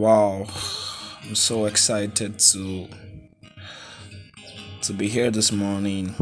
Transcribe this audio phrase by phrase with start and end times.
[0.00, 0.46] Wow,
[1.24, 2.88] I'm so excited to
[4.80, 6.14] to be here this morning.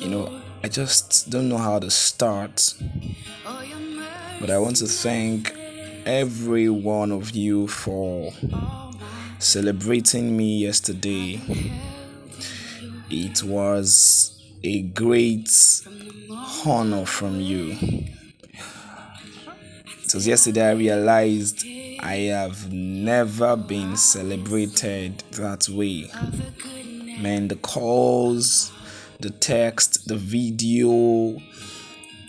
[0.00, 2.74] You know, I just don't know how to start,
[4.40, 5.54] but I want to thank
[6.04, 8.32] every one of you for
[9.38, 11.40] celebrating me yesterday.
[13.08, 15.48] It was a great
[16.66, 17.76] honor from you.
[20.14, 21.64] It yesterday I realized
[22.00, 26.10] I have never been celebrated that way.
[27.18, 28.72] Man, the calls,
[29.20, 31.40] the text, the video,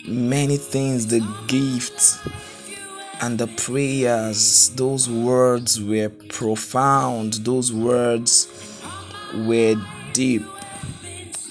[0.08, 2.26] many things, the gifts,
[3.22, 8.48] and the prayers, those words were profound, those words
[9.36, 9.76] were
[10.14, 10.44] deep.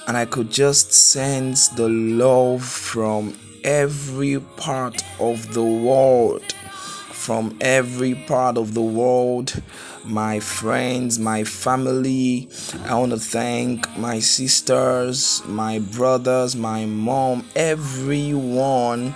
[0.07, 6.53] And I could just sense the love from every part of the world.
[6.53, 9.63] From every part of the world,
[10.05, 12.49] my friends, my family.
[12.87, 19.15] I want to thank my sisters, my brothers, my mom, everyone.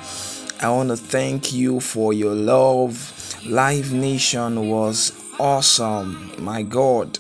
[0.61, 3.13] I want to thank you for your love.
[3.45, 6.33] Live Nation was awesome.
[6.39, 7.19] My God.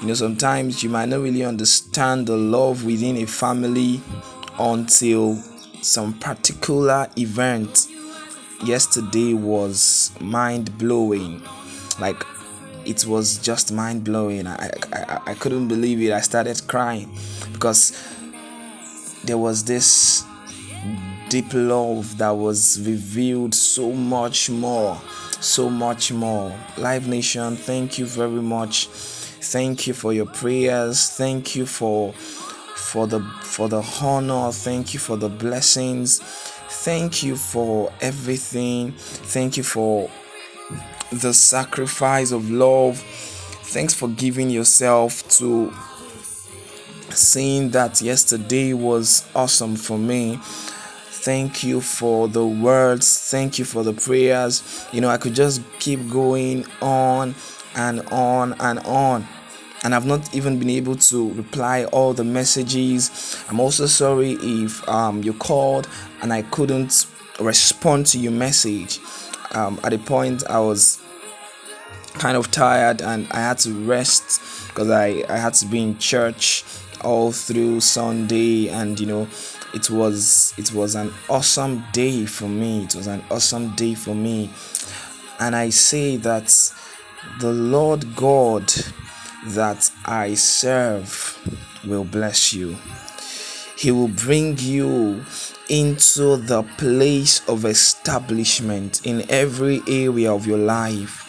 [0.00, 4.00] You know, sometimes you might not really understand the love within a family
[4.58, 5.40] until
[5.82, 7.88] some particular event
[8.64, 11.42] yesterday was mind blowing.
[12.00, 12.24] Like
[12.86, 14.46] it was just mind blowing.
[14.46, 16.12] I, I I couldn't believe it.
[16.12, 17.10] I started crying
[17.52, 17.92] because
[19.24, 20.24] there was this
[21.28, 25.00] deep love that was revealed so much more
[25.40, 31.56] so much more live nation thank you very much thank you for your prayers thank
[31.56, 32.12] you for
[32.92, 34.52] for the for the honor.
[34.52, 36.18] Thank you for the blessings.
[36.84, 38.92] Thank you for everything.
[38.92, 40.10] Thank you for
[41.10, 42.98] the sacrifice of love.
[43.64, 45.72] Thanks for giving yourself to
[47.08, 50.38] seeing that yesterday was awesome for me.
[50.42, 53.30] Thank you for the words.
[53.30, 54.86] Thank you for the prayers.
[54.92, 57.34] You know i could just keep going on
[57.74, 59.26] and on and on
[59.82, 63.44] and I've not even been able to reply all the messages.
[63.48, 65.88] I'm also sorry if um, you called
[66.20, 67.06] and I couldn't
[67.40, 69.00] respond to your message.
[69.52, 71.02] Um, at a point, I was
[72.14, 75.98] kind of tired and I had to rest because I, I had to be in
[75.98, 76.64] church
[77.02, 79.26] all through Sunday and you know
[79.74, 84.14] it was it was an awesome day for me it was an awesome day for
[84.14, 84.50] me
[85.40, 86.72] and I say that
[87.40, 88.72] the Lord God
[89.46, 91.38] that I serve
[91.86, 92.76] will bless you.
[93.76, 95.24] He will bring you
[95.68, 101.22] into the place of establishment in every area of your life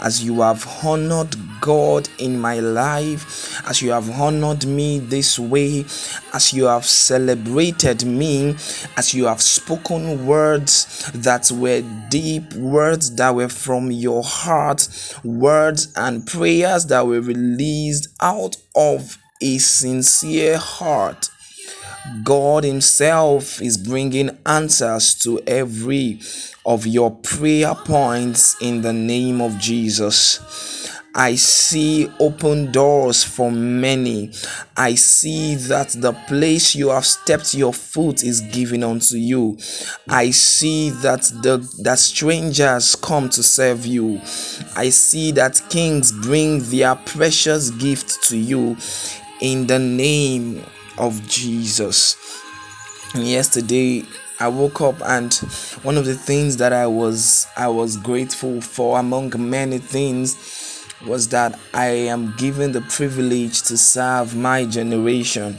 [0.00, 5.84] as you have honored God in my life, as you have honored me this way,
[6.32, 8.54] as you have celebrated me,
[8.96, 14.88] as you have spoken words that were deep, words that were from your heart,
[15.24, 21.30] words and prayers that were released out of a sincere heart.
[22.24, 26.20] God Himself is bringing answers to every
[26.64, 30.77] of your prayer points in the name of Jesus.
[31.18, 34.30] I see open doors for many.
[34.76, 39.58] I see that the place you have stepped your foot is given unto you.
[40.08, 44.20] I see that the that strangers come to serve you.
[44.76, 48.76] I see that kings bring their precious gift to you
[49.40, 50.64] in the name
[50.98, 52.16] of Jesus.
[53.16, 54.04] Yesterday
[54.38, 55.34] I woke up and
[55.82, 61.28] one of the things that I was I was grateful for among many things was
[61.28, 65.56] that I am given the privilege to serve my generation.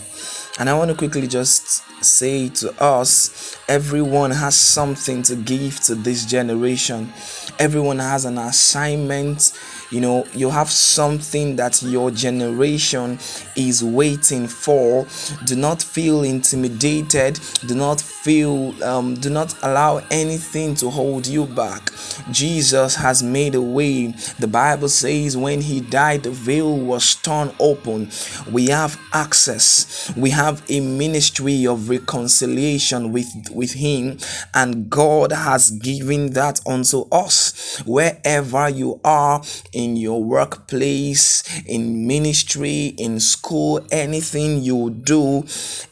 [0.59, 5.93] And I want to quickly just say to us everyone has something to give to
[5.95, 7.13] this generation,
[7.59, 9.53] everyone has an assignment.
[9.91, 13.17] You know you have something that your generation
[13.55, 15.07] is waiting for.
[15.45, 17.39] Do not feel intimidated.
[17.65, 21.91] Do not feel um, do not allow anything to hold you back.
[22.31, 24.07] Jesus has made a way.
[24.37, 28.09] The bible says when he died the veil was torn open.
[28.51, 30.13] We have access.
[30.15, 33.27] We have a ministry of reconciliation with
[33.59, 34.17] with him
[34.55, 39.41] and god has given that unto us wherever you are
[39.73, 45.43] in your workplace, in ministry, in school, anything you do,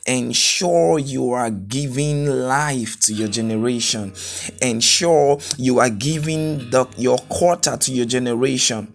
[0.05, 4.13] ensure you are giving life to your generation.
[4.61, 8.93] Ensure you are giving the, your quarter to your generation.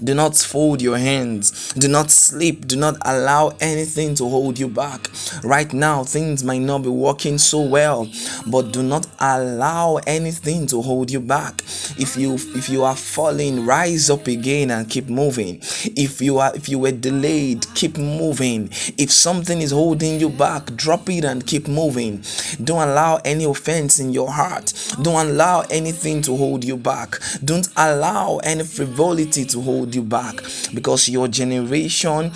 [0.00, 1.74] Do not fold your hands.
[1.74, 2.66] Do not sleep.
[2.66, 5.10] Do not allow anything to hold you back.
[5.44, 8.10] Right now, things might not be working so well,
[8.46, 11.60] but do not allow anything to hold you back.
[11.98, 15.58] If you if you are falling, rise up again and keep moving.
[15.84, 18.70] If you are if you were delayed, keep moving.
[18.96, 22.24] If something is holding you back, drop it and keep moving.
[22.64, 24.72] Don't allow any offense in your heart.
[25.02, 27.18] Don't allow anything to hold you back.
[27.44, 30.36] Don't allow any frivolity to hold hold you back
[30.74, 32.30] because your generation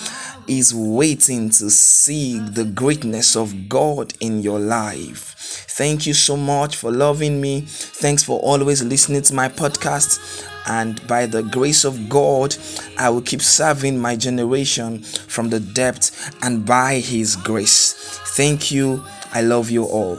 [0.48, 5.34] is waiting to see the greatness of God in your life.
[5.68, 7.60] Thank you so much for loving me.
[7.60, 10.44] Thanks for always listening to my podcast.
[10.68, 12.56] And by the grace of God,
[12.98, 17.92] I will keep serving my generation from the depth and by His grace.
[18.36, 19.04] Thank you.
[19.32, 20.18] I love you all.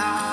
[0.00, 0.29] Of